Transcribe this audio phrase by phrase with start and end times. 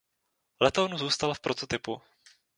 [0.61, 2.01] Letoun zůstal v prototypu.